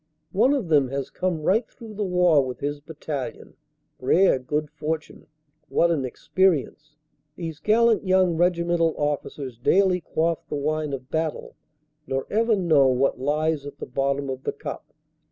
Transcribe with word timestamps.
One 0.31 0.55
of 0.55 0.69
them 0.69 0.87
has 0.87 1.11
come 1.11 1.43
right 1.43 1.69
through 1.69 1.93
the 1.93 2.03
war 2.03 2.43
with 2.43 2.59
his 2.59 2.79
Battalion 2.79 3.53
rare 3.99 4.39
good 4.39 4.71
fortune. 4.71 5.27
What 5.69 5.91
an 5.91 6.05
experience! 6.05 6.95
These 7.35 7.59
gallant 7.59 8.03
young 8.03 8.35
regi 8.35 8.63
mental 8.63 8.95
officers 8.97 9.59
daily 9.59 10.01
quaff 10.01 10.39
the 10.49 10.55
wine 10.55 10.93
of 10.93 11.11
battle, 11.11 11.55
nor 12.07 12.25
ever 12.31 12.55
know 12.55 12.87
what 12.87 13.19
lies 13.21 13.63
at 13.67 13.93
bottom 13.93 14.27
of 14.27 14.41
the 14.43 14.53
cup. 14.53 14.91